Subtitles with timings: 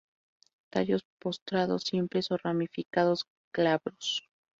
[0.71, 4.27] Tallos postrados, simples o ramificados, glabros.